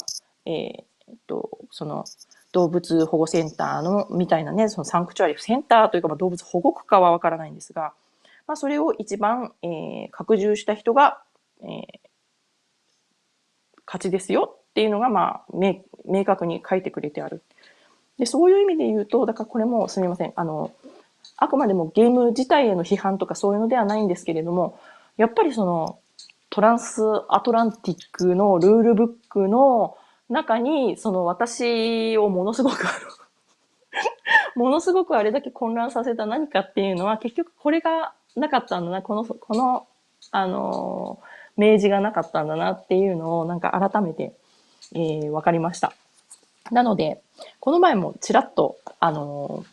[0.45, 2.04] えー、っと、その、
[2.52, 7.93] 動物保護センターの、みたいなね、そのサンクチュアリセンターというか、まあ、動物保護区かはわからないんですが、
[8.45, 11.21] まあ、それを一番、えー、拡充した人が、
[11.62, 11.69] えー、
[13.88, 17.41] 勝ちですよっていうのが、まあ、明確に書いてくれてある。
[18.17, 20.34] で、そういう意味で言うと、だからこれもすみません。
[20.36, 20.71] あの、
[21.38, 24.80] あくまでもゲーム自体への批判とかそういうのではないんですけれども、
[25.17, 25.99] やっぱりその、
[26.49, 29.97] トランスアトランティックのルールブックの
[30.30, 32.86] 中に、その私をものすごく
[34.56, 39.88] ものすごくあれだけ混乱させた何かっていうのは、結局これがなかったんだな、この、この、
[40.32, 41.19] あの、
[41.58, 44.34] 明示がなかったんだなっていうのを、なんか改めて、
[44.93, 45.93] えー、わかりました。
[46.73, 47.21] なので、
[47.59, 49.65] この前もちらっと、あの、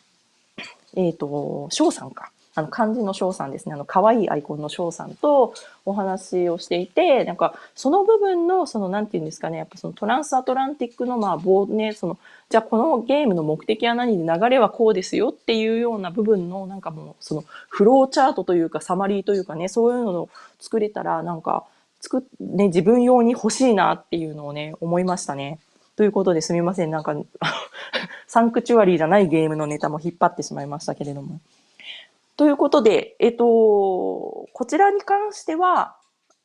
[0.95, 2.31] えっ、ー、と、翔さんか。
[2.53, 3.73] あの、漢字の翔さんですね。
[3.73, 5.53] あの、可愛いアイコンの翔さんと
[5.85, 12.17] お話をしていて、なんか、その部分の、その、なんていうんですかね、やっぱそのトランスアトランティックの、まあ、棒ね、その、
[12.49, 15.29] じゃあこのゲームの目的は何で流れはこうですよ？
[15.29, 21.63] っていうような部分の、なんかもう、その、フローチャートというか、サマリーというかね、そういうのを作れたら、なんか、
[22.01, 25.59] 作っ、ね、自分用に欲しいなっていうのをね、思いましたね。
[25.95, 26.91] ということですみません。
[26.91, 27.15] なんか、
[28.27, 31.39] サンクチュアリーじゃないゲームのネタも引っ張ってしまいましたけれども。
[32.37, 35.97] ということで、えっと、こちらに関しては、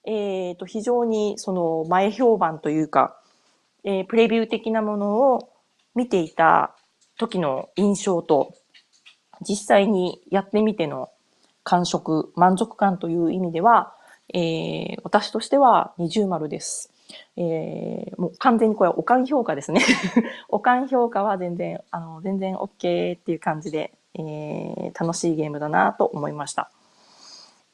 [0.05, 3.19] えっと、非常にその前評判というか、
[3.85, 5.49] えー、プレビュー的なものを
[5.95, 6.75] 見ていた
[7.19, 8.53] 時の印象と、
[9.41, 11.11] 実際にやってみての
[11.63, 13.95] 感触、満足感という意味では、
[14.35, 16.93] えー、私としては二重丸です。
[17.37, 19.83] えー、もう完全にこれはおかん評価ですね。
[20.49, 26.71] おかん評価は全然、あの、全然 OK っていう感じで、えー、楽しいゲームだなと思いました。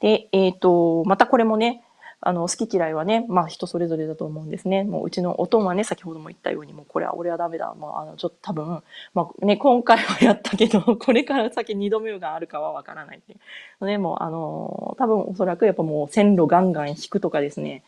[0.01, 1.85] で、えっ、ー、と、またこれもね、
[2.25, 4.85] あの、好き嫌いはね、まあ人それぞれだと思うんですね。
[4.85, 7.75] もううちのおとんはね、先ほども言ったように、もうこれは俺はダメだ。
[7.75, 13.37] もうあの、ちょっと多分、まあね、今回はやったけど、 これから先二度目があるかはわからないってい
[13.81, 13.87] う。
[13.87, 17.83] ね、もあの、多分おそらくやっぱもう線路ガンガン引くとかですね、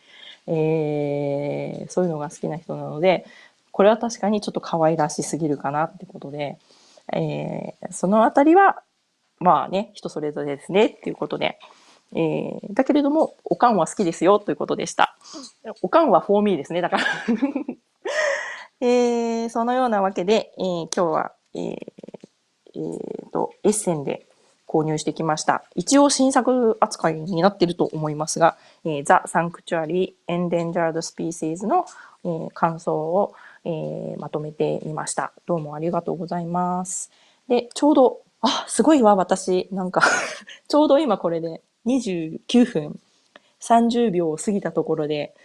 [0.46, 3.26] えー、そういうのが好きな人なので、
[3.72, 6.58] これは確かにちょっと可愛らしすぎるかなってことで、
[7.12, 8.82] えー、そのあたりは、
[9.40, 11.58] まあね、人それぞれですねっていうことで、
[12.14, 15.16] えー、だけれども、おかんは好きですよということでした。
[15.82, 17.04] おかんはフォーミーですね、だから
[18.80, 21.74] えー、そのようなわけで、えー、今日は、えー
[22.76, 24.26] えー、と、エッセンで
[24.74, 25.62] 購入してきました。
[25.76, 31.86] 一応新作扱いになってると思いますが、えー、ザ・サンクチュアリー・エンデンジャード・スピーシーズの、
[32.24, 33.34] えー、感想を、
[33.64, 35.32] えー、まとめてみました。
[35.46, 37.12] どうもありがとうございます。
[37.48, 39.68] で、ちょうど、あ、すごいわ、私。
[39.70, 40.02] なんか
[40.66, 42.98] ちょうど今これで29分
[43.60, 45.36] 30秒を過ぎたところで、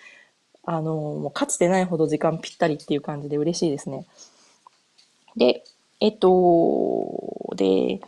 [0.63, 4.07] あの、もうかつてないほど時間ぴったりっていう感じで嬉しいですね。
[5.37, 5.63] で、
[5.99, 8.01] えっと、で、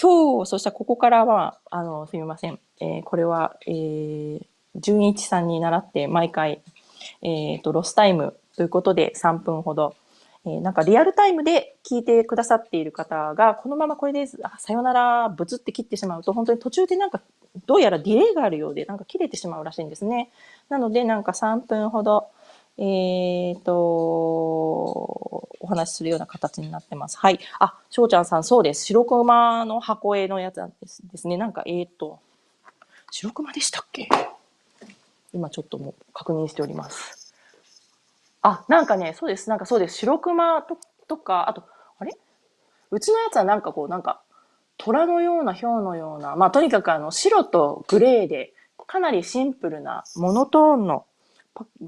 [0.00, 2.58] 今日、そしたらここからは、あの、すみません。
[2.80, 6.62] えー、これは、えー、純一さんに習って毎回、
[7.20, 9.94] えっ、ー、と、ロスタイムということで3分ほど、
[10.46, 17.20] えー、なんかリアルタイムで聞いてくださっている方が、このままこれで、あさよなら、ブツって切ってしまうと、本当に途中でなんか、
[17.66, 20.30] どうやらディレイがあるようで、なんか切れてしまうらしいんですね。
[20.70, 22.28] なので、なんか3分ほど、
[22.82, 27.18] えっ、ー、と、お話しするような形になってます。
[27.18, 27.38] はい。
[27.58, 28.86] あ、翔ちゃんさん、そうです。
[28.86, 31.36] 白熊の箱絵のやつなんですですね。
[31.36, 32.18] なんか、えっ、ー、と、
[33.10, 34.08] 白熊でしたっけ？
[35.34, 37.34] 今ちょっともう確認しております。
[38.40, 39.50] あ、なんかね、そうです。
[39.50, 39.98] なんかそうです。
[39.98, 41.62] 白熊ととか、あと、
[41.98, 42.16] あれ？
[42.90, 44.22] うちのやつはなんかこう、なんか、
[44.78, 48.54] 虎のような、豹のような、まあとにかくあの、白とグレーで、
[48.86, 51.04] かなりシンプルなモノトーンの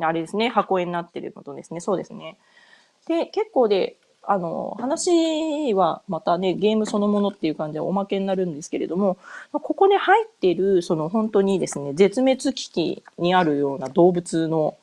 [0.00, 2.36] あれですね、箱絵になってるのとですね、そうですね。
[3.06, 9.18] で、結構で、あの、話はまたね、ゲームそのものっていう感じでおまけになるんですけれども、
[9.52, 14.76] ここに入ってる、その本当にですね、絶滅危機にあるような動物の、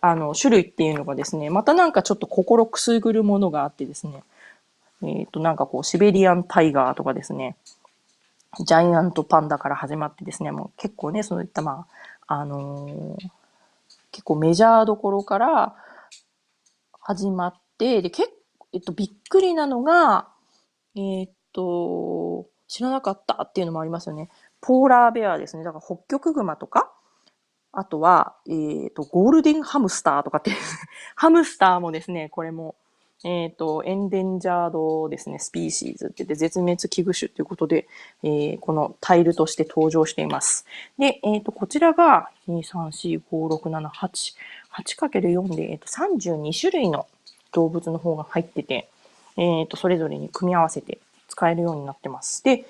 [0.00, 4.22] あの、種類っていうのがですね、またなんかちょっと心くすぐるものがあってですね、
[5.02, 7.56] えっ、ー、と、なんかこう、シベリアンタイガーとかですね、
[8.60, 11.86] ジャイアントパンダから始まってですね、もう結構ね、そういったま
[12.28, 13.43] あ、あのー
[14.14, 15.74] 結構メジャーどころから
[17.00, 20.28] 始まって、で、結構、えっと、びっくりなのが、
[20.94, 24.30] えー、っと、知らなかったっていうのもありますよね。
[24.60, 25.64] ポーラーベアですね。
[25.64, 26.92] だから北極熊とか、
[27.72, 30.52] あとは、えー、っと、ゴールデンハムスターとかって
[31.16, 32.76] ハムスターもですね、これも、
[33.24, 37.88] えっ、ー、と、エンデンジャードですね、スピーシーズって言って絶滅危惧種ということで、
[38.22, 40.66] えー、このタイルとして登場しています。
[40.98, 44.34] で、えっ、ー、と、こちらが、2、3、4、5、6、7、8、
[44.74, 47.06] 8×4 で、えっ、と、32種類の
[47.52, 48.88] 動物の方が入ってて、
[49.38, 52.44] えっ、と、それぞれに組み合わせて使えるようになってます。
[52.44, 52.66] で、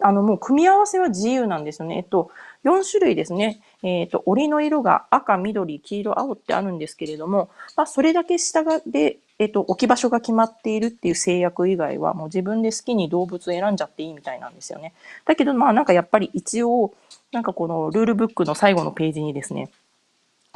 [0.00, 1.98] あの、もう組み合わせは自由なんですよね。
[1.98, 2.30] えっと、
[2.64, 3.60] 4種類ですね。
[3.82, 14.92] えっ、と、檻の色が赤、緑、黄色、青ってあるんですけれども、まあ、それだけ下がでえっと、置き場所が決まっているっていう制約以外は、もう自分で好きに動物を選んじゃっていいみたいなんですよね。
[15.24, 16.92] だけど、まあなんかやっぱり一応、
[17.32, 19.70] なんかこのルールブックの最後のページにですね、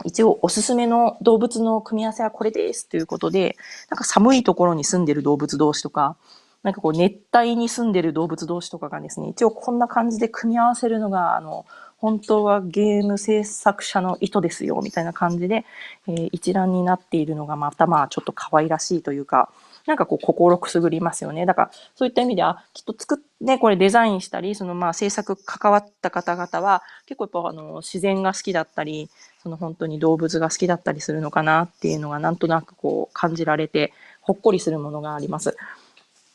[0.04, 3.56] 一応おすすめの動物の組み合わせはこれですということで、
[3.88, 6.16] なんか寒いところに住んでる動物同士とか、
[6.62, 11.64] なんかこう熱帯に住んでる動物同士とかがですね、一応こんな感じで組み合わせるのが、あの、
[11.98, 15.64] 本当はゲーム制作者の意図ですよ、みたいな感じで、
[16.06, 19.50] えー、一覧になっているのがまたまあちょっと可愛らしいというか、
[19.86, 21.44] なんかこう心くすぐりますよね。
[21.46, 29.10] だからそういった意味では、きっと作っ、ね、これデザインしたり、そのまあ制作関わった方々は、結構やっぱあの自然が好きだったり、
[29.42, 35.56] その本当に動物が好きだったりするのかなっていうのがなんとなくこう感じられて、ほっこりするものがあります。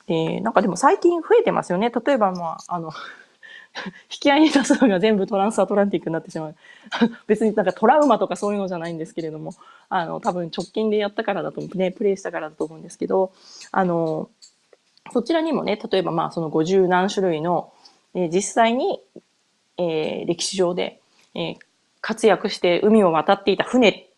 [0.06, 1.92] で、なんかでも最近増えてますよね。
[1.92, 2.92] 例えばまあ、あの、
[4.12, 6.56] 引き合いに出すのが全部トランスアトランティックになってしまう。
[7.28, 9.54] 別になんかトラウマとかそういうのじゃないんですけれども、
[9.90, 13.32] あの、多分直近でやったからだと、ね、プレイしたからだと思うんですけど、
[13.72, 14.30] あの、
[15.12, 17.72] そちらにもね、例えばまあその50何種類の、
[18.14, 19.02] えー、実際に、
[19.78, 21.00] えー、歴史上で、
[21.36, 21.58] えー、
[22.02, 24.10] 活躍して海を渡っていた船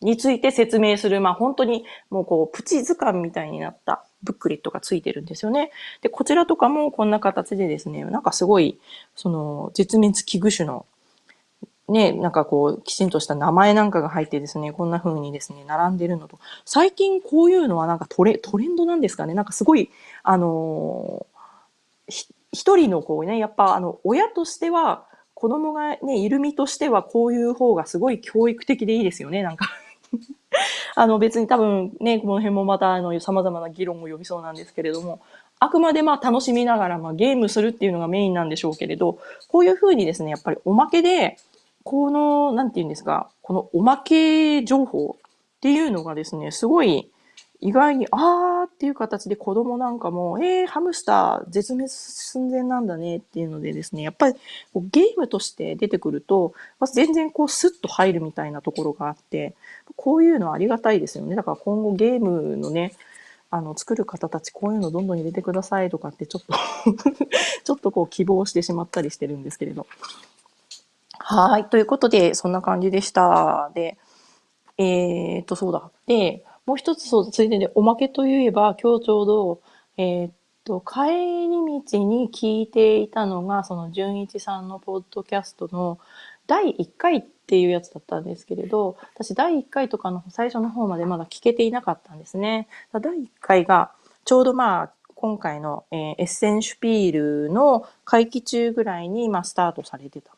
[0.00, 5.70] について説明する、まあ本当にもうこうプチ図鑑みたいになったブックレットがついてるんですよね。
[6.02, 8.78] で、こちらとかもこんな形でですね、なんかすごい、
[9.14, 10.86] その絶滅危惧種の
[11.88, 19.34] ね、なんかこう、きちんとした名前なんかが入ってですね、こんな風にですね、並んでるのと、最近こういうのはなんかトレトレンドなんですかね。
[19.34, 19.90] なんかすごい、
[20.22, 29.70] あのー、一人のこうね、やっぱあの、親としては、子供がね、いる身としてはこういう方がすごい教育的でいいですよね、なんか
[30.94, 35.20] あの別に多分ね、この辺もまたあの様々な議論を呼びそうなんですけれども、
[35.60, 39.18] あくまでまあ楽しみながらまあゲームするっていうのがメインなんでしょうけれど、
[39.48, 41.38] こういうふうにですね、やっぱりおまけで、
[41.84, 47.10] この、なんて言うんですか、このおまけ情報っていうのがですね、すごい
[47.60, 54.34] 意外に、あーっていう形で子供なんかも、えー、ハムスター絶滅寸前なんだねっていうのでですね、やっぱり
[54.72, 56.54] こうゲームとして出てくると、
[56.92, 59.54] 全然こうスッと入るみたいなところがあって、
[59.96, 61.34] こういうのはありがたいですよね。
[61.34, 62.92] だから今後ゲームのね、
[63.50, 66.54] あの、作る方たちこういうのどんどん入れてくださいとかってちょっと
[67.64, 69.86] ちょっとこう希望してしまったりしてるんですけれど。
[71.18, 71.64] はい。
[71.64, 73.72] ということで、そんな感じでした。
[73.74, 73.98] で、
[74.76, 75.90] えー、っと、そうだ。
[76.06, 79.62] で、もう一つそう、ついででおまけといえば、今日ちょうど、
[79.96, 80.32] えー、っ
[80.64, 85.98] と、帰り道に聞いていたのが、その純一さんのポッドキャストの
[86.46, 92.68] 第1回っていうやつだったんですけれど、私第1回とかの最初の方までまだ聞けていなかったんですね。
[92.92, 93.92] 第1回が
[94.26, 100.32] ちょうどまあ今回の、えー、エッセンシュピールの会期中ぐらいに、まあ、スタートされてた。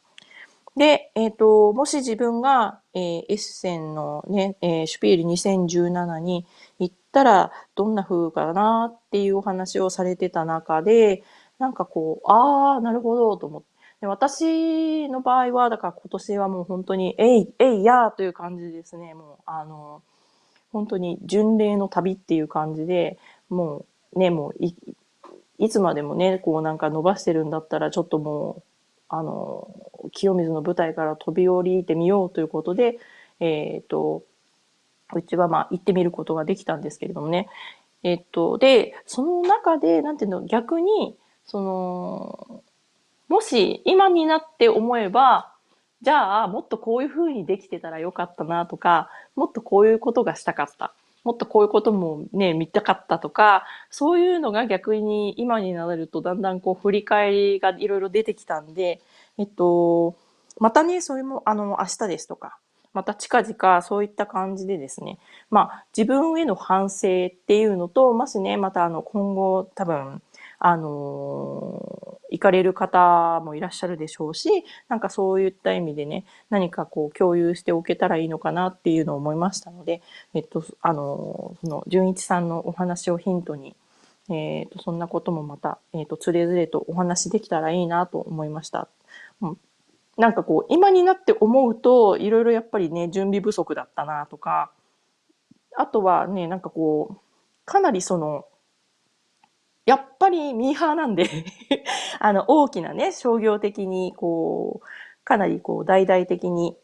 [0.76, 6.46] で、えっ、ー、と、もし自分が、えー、エッセンのね、えー、シュピール2017に
[6.78, 11.22] 行ったらどんな風かなっていうお話をされてた中で、
[11.58, 13.70] なんかこう、ああ、なるほど、と思って。
[14.00, 19.12] で私の場合は、だから今年はもう本当に、えい、えいやーという感じですね。
[19.12, 20.02] もう、あの、
[20.72, 23.18] 本当に巡礼の旅っていう感じで、
[23.50, 24.74] もうね、もうい、
[25.58, 28.62] いつまでもね、こうなんか伸ばしてるんだったら、ちょっともう、
[29.10, 29.68] あの、
[30.12, 32.98] 清水の舞台から飛び降りてみようということで、
[33.40, 34.22] えっ、ー、と、
[35.12, 37.48] うちはまあ行ってみることができたんですけれどもね。
[38.04, 42.62] えっ、と、で、その中で、なんていうの、逆に、その、
[43.28, 45.52] もし今になって思えば、
[46.02, 50.94] じゃあもっとこういう風にできてたらよかったなとか、もっとこういうことがしたかった。
[51.24, 59.00] もっとこういうこともね、見たかったとか、そういうのが逆に今になれるとだんだんこう振り返りがいろいろ出てきたんで、
[59.38, 60.16] えっと、
[60.58, 62.58] またね、それもあの明日ですとか、
[62.92, 65.18] また近々そういった感じでですね、
[65.50, 70.22] まあ自分への反省っていうのと、もしね、またあの今後多分、
[70.60, 74.48] あの行かれる方もいらっしゃるでしょうし、
[74.88, 80.02] なんかそういった意味でね、何かこう共有しておけたらいいのかなっていうのを思いましたので、
[80.34, 83.74] えっと、あのその、純一さんのお話をヒントに、
[84.28, 88.88] えっ、と、そんなこともまた、えっ、と、つれづれとお話できたらいいなと思いました。
[89.40, 89.58] うん、
[90.18, 94.70] なんかこう、今になって思うと、いろいろやっぱりね、準備不足だったなとか、
[95.76, 97.20] あとはね、なんかこう、
[97.64, 98.44] かなりその、
[99.86, 101.28] やっぱりミーハーなんで
[102.20, 104.86] あの、大きなね、商業的に、こう、
[105.24, 106.76] かなりこう、大々的に、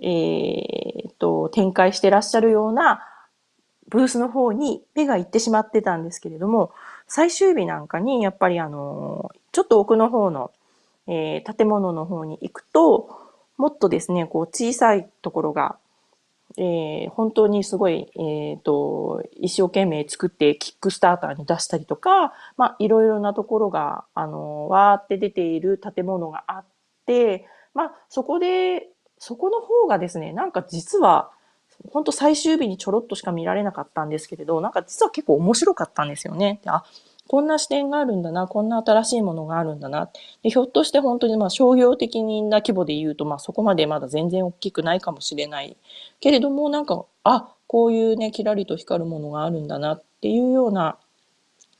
[0.00, 3.02] えー、と、展開してらっしゃるような
[3.88, 6.72] ブースの方に目が行ってしまってたんですけれども、
[7.08, 10.50] 最終日なんかに、やっぱりあの、ちょっと奥の方の、
[11.06, 13.08] えー、建物の方に行くと、
[13.56, 15.78] もっとですね、こう、小さいところが
[16.58, 26.64] えー、本当にすごい、えっ、ー、と、一生懸命作ってキックスターターに出したりとか、まあ、いろいろなところが、あの、わーって出ている建物があっ
[27.04, 28.88] て、まあ、そこで、
[29.18, 31.30] そこの方がですね、なんか実は、
[31.90, 36.60] 本当最終日にちょろっとしか見られなかったんですけれど、なんか実は結構面白かったんですよね。
[36.64, 36.84] あ、
[37.28, 40.10] こんな視点があるんだな、こんな新しいものがあるんだな。
[40.42, 45.76] でひょっとして本当にまあ商業的な規模で言うと、まあそこまでまだ全然大きくないかもしれない。
[46.20, 50.98] けれども、なんか、あ、こういうね、キラリと光るものがあるんだなっていうような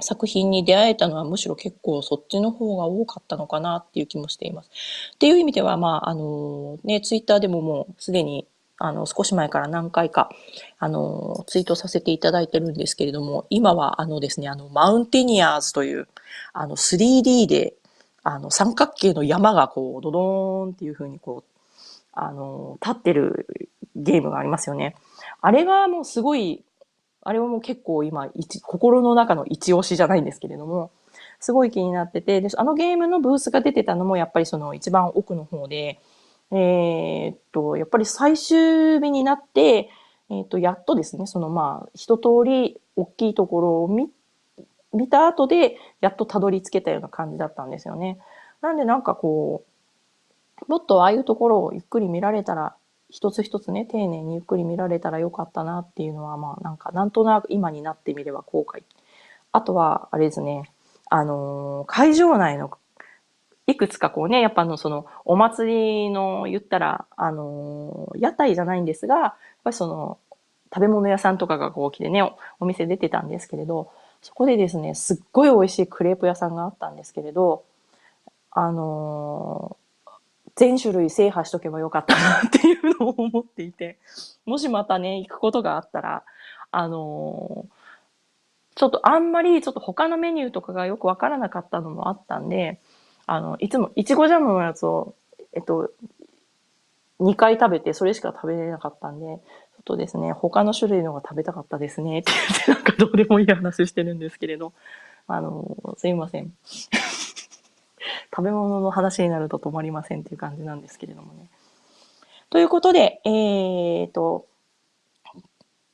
[0.00, 4.70] 作品に出会えたのはむしろ結構そっちの方が多かったのかなっていう気もしています。
[5.14, 8.46] っていう意味では、まあ、あの、ね、ツイッターでももうすでに
[8.78, 10.30] あの、少し前から何回か、
[10.78, 16.08] あの、ツイートさせていただいてるんですけれども、今はあのですね、あの、マウンテニアーズという、
[16.52, 17.74] あの、3D で、
[18.22, 21.60] あの、三角形の山がこう、ドドーンっていう風にこう、
[22.12, 24.96] あの、立ってるゲームがありますよね。
[25.40, 26.64] あれはもうすごい、
[27.22, 28.28] あれはもう結構今、
[28.62, 30.90] 心の中の一押しじゃないんですけれども、
[31.40, 36.00] すごい気になってて、で、あのゲームのブースが出てたのもやっぱりその一番奥の方で、
[36.52, 39.90] えー、っと、やっぱり最終日になって、
[40.30, 44.10] えー、っと、やっとですね、そのまあ、一通り大きいところを見、
[44.92, 48.18] 見た後で、やっとたどり着けたような感じだったんですよね。
[48.60, 52.76] なんでなんかこう、もっとああいうところをゆっくり見られたら、
[53.08, 58.82] 一つ一つね、丁寧にゆっくり見られたらよかったなっていうのは、まあなんかなんとなく今になってみれば後悔。
[59.52, 60.70] あとは、あれですね、
[61.08, 62.70] あのー、会場内の
[63.66, 70.18] いくつかこうね、やっぱあの、その、お祭りの言ったら、あの、屋台じゃないんですが、やっぱりその、
[70.72, 73.90] 食べ物屋さんとかがこう来てねお、お店出てたんですけれど、
[74.22, 77.64] そこでですね、すっごい美味しいクレープ屋さんがあったんですけれど、
[78.50, 79.76] あの
[80.56, 83.98] 全種類制覇しとけばよかったなっていうのを思っていて、
[84.46, 86.22] もしまたね、行くことがあったら、
[86.70, 87.66] あの
[88.74, 92.80] ちょっとあんまりちょっと他のメニューとかがよくわからなかったのもあったんで、
[93.26, 95.14] あの、いつも、いちごジャムのやつを、
[95.52, 95.90] えっと、
[97.20, 99.36] 2回食べて、それしか食べれなかったんで、ちょ
[99.80, 104.72] っとですね、他の種類のが食べたかったですね、って言って、 なんかどうでもいい話してるんですけれど、
[105.26, 106.52] あの、すいません。
[108.30, 111.48] 食べ物の話になると止まりませんっていう感じなんですけれどもね。
[112.50, 114.46] ということで、えー、と、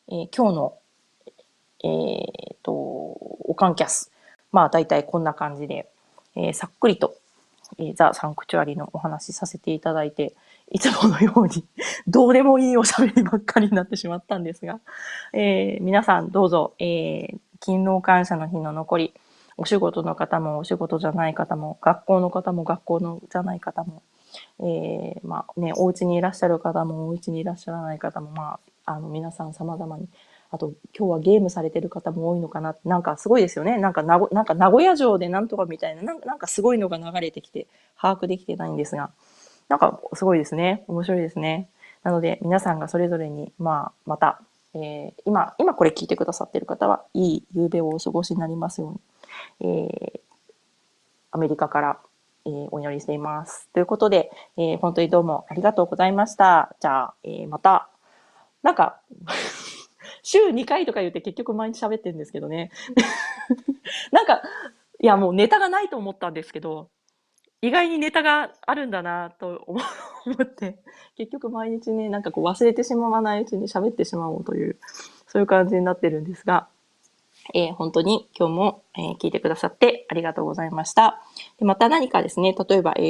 [0.08, 0.78] えー、今日の、
[1.84, 4.10] えー、と、おかんキャス。
[4.50, 5.88] まあ、大体こんな感じで、
[6.34, 7.16] えー、さっくりと
[7.78, 10.34] え、ザ・サンクチュアリのお話しさせていただいて
[10.70, 11.64] いつものように
[12.08, 14.80] どうでもいいおしゃべりばっかりになってしまったんですが、
[15.32, 19.14] えー、皆さんどうぞ、えー、勤労感謝の日の残り、
[19.56, 24.02] お仕事の方もお仕事じゃない方も、学校の方も学校のじゃない方も、
[24.60, 30.08] えー、まあね、お家にいらっしゃる方もお家にいらっしゃらない方も、まあ、あの皆さん様々に、
[30.52, 33.78] あと今日はゲームされてる方も多いのかななんかすごいですよね。
[33.78, 37.66] なんかななんか名古屋城でなんとかみたいななんか、なんかすごいのが流れてきて、
[37.98, 39.10] 把握できてないんですが、
[39.70, 40.84] なんかすごいですね。
[40.88, 41.68] 面白いですね。
[42.02, 44.42] なので皆さんがそれぞれに、まあ、また、
[44.74, 48.98] えー、今、今これ聞いてくださってる方は、いい夕べをお過ごしになりますよ
[49.60, 50.20] うに、えー、
[51.30, 51.98] アメリカから、
[52.44, 53.68] えー、お祈りしています。
[53.72, 56.76] ということで、えー、本当にどうもありがとうございました。
[56.80, 57.88] じゃあ、えー、また、
[58.62, 59.00] なんか
[60.22, 62.70] 週2回とか言って結局毎日喋ってるんですけどね。
[64.12, 64.42] なんか、
[65.00, 66.88] いやもうネタがないと思ったんですけど、
[67.60, 69.80] 意外にネタがあるんだなと思
[70.42, 70.78] って、
[71.16, 74.78] 結局毎日ね、なんかこう忘れてしまわないうちに喋ってしまおうという、
[75.26, 76.68] そういう感じになってるんですが、
[77.54, 81.20] えー、本当に今日も、えー、聞いてくださってありがとうございました。
[81.58, 83.02] でまた何かですね、例えば、え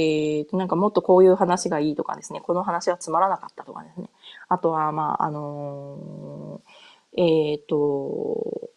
[0.50, 4.08] ー、なんかもっとこういう話がいいとかですね、この話はつまらなかったとかですね、
[4.48, 6.70] あとは、まあ、あのー、
[7.16, 8.70] えっ、と、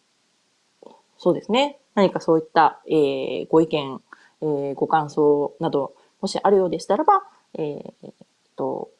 [1.18, 4.00] そうですね、何かそういった、えー、ご意見、
[4.42, 7.22] えー、ご感想など、もしあるようでしたらば、
[7.54, 8.12] えー、
[8.56, 8.90] と、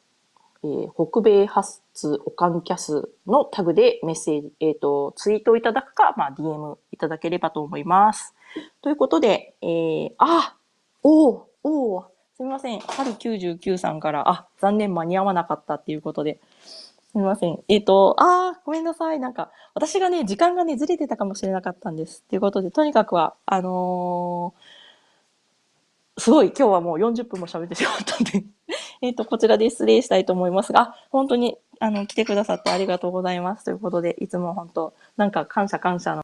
[0.63, 1.81] えー、北米発
[2.25, 8.33] オカンキャスのタグでメッセージ、えっ、ー、と、ツイートいただくか、まあ、DM いただければと思います。
[8.81, 10.55] ということで、えー、あ
[11.03, 12.79] おおおすみません。
[12.79, 16.39] 春99さんから、あ、残念間に合わなかったっていうことで、
[17.17, 17.57] すみません。
[17.67, 19.19] えっ、ー、と、ああごめんなさい。
[19.19, 22.23] なんか、私がね、時間がね、ずれてたかもしれなかったんです。
[22.29, 24.77] ということで、とにかくは、あのー
[26.19, 28.43] すごい今日はもう40分も喋ってしまったんで
[29.01, 33.65] えっと、こちらで失礼したいと思いますが、本当に、あの、来てくださってありがとうございます。
[33.65, 36.23] ということで、いつも本当、なんか感謝感謝の